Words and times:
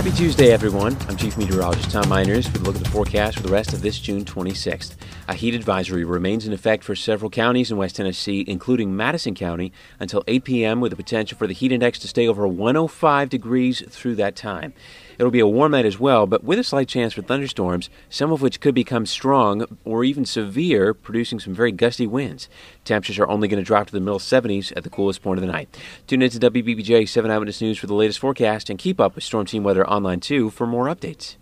Happy 0.00 0.16
Tuesday, 0.16 0.50
everyone. 0.50 0.96
I'm 1.10 1.16
Chief 1.18 1.36
Meteorologist 1.36 1.90
Tom 1.90 2.04
Meiners 2.04 2.50
with 2.50 2.62
a 2.62 2.64
look 2.64 2.74
at 2.74 2.82
the 2.82 2.88
forecast 2.88 3.36
for 3.36 3.42
the 3.42 3.52
rest 3.52 3.74
of 3.74 3.82
this 3.82 3.98
June 3.98 4.24
26th. 4.24 4.94
A 5.28 5.34
heat 5.34 5.54
advisory 5.54 6.04
remains 6.06 6.46
in 6.46 6.54
effect 6.54 6.84
for 6.84 6.96
several 6.96 7.28
counties 7.28 7.70
in 7.70 7.76
West 7.76 7.96
Tennessee, 7.96 8.42
including 8.48 8.96
Madison 8.96 9.34
County, 9.34 9.74
until 9.98 10.24
8 10.26 10.44
p.m., 10.44 10.80
with 10.80 10.88
the 10.88 10.96
potential 10.96 11.36
for 11.36 11.46
the 11.46 11.52
heat 11.52 11.70
index 11.70 11.98
to 11.98 12.08
stay 12.08 12.26
over 12.26 12.48
105 12.48 13.28
degrees 13.28 13.82
through 13.90 14.14
that 14.14 14.36
time. 14.36 14.72
It'll 15.20 15.30
be 15.30 15.38
a 15.38 15.46
warm 15.46 15.72
night 15.72 15.84
as 15.84 16.00
well, 16.00 16.26
but 16.26 16.44
with 16.44 16.58
a 16.58 16.64
slight 16.64 16.88
chance 16.88 17.12
for 17.12 17.20
thunderstorms, 17.20 17.90
some 18.08 18.32
of 18.32 18.40
which 18.40 18.58
could 18.58 18.74
become 18.74 19.04
strong 19.04 19.66
or 19.84 20.02
even 20.02 20.24
severe, 20.24 20.94
producing 20.94 21.38
some 21.38 21.52
very 21.52 21.72
gusty 21.72 22.06
winds. 22.06 22.48
Temperatures 22.86 23.18
are 23.18 23.28
only 23.28 23.46
going 23.46 23.62
to 23.62 23.66
drop 23.66 23.88
to 23.88 23.92
the 23.92 24.00
middle 24.00 24.18
70s 24.18 24.72
at 24.78 24.82
the 24.82 24.88
coolest 24.88 25.20
point 25.20 25.36
of 25.36 25.42
the 25.42 25.52
night. 25.52 25.76
Tune 26.06 26.22
in 26.22 26.30
to 26.30 26.38
WBBJ 26.38 27.06
7 27.06 27.30
Eyewitness 27.30 27.60
News 27.60 27.76
for 27.76 27.86
the 27.86 27.92
latest 27.92 28.18
forecast 28.18 28.70
and 28.70 28.78
keep 28.78 28.98
up 28.98 29.14
with 29.14 29.22
Storm 29.22 29.44
Team 29.44 29.62
Weather 29.62 29.86
online 29.86 30.20
too 30.20 30.48
for 30.48 30.66
more 30.66 30.86
updates. 30.86 31.36